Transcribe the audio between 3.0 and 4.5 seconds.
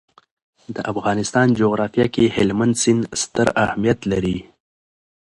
ستر اهمیت لري.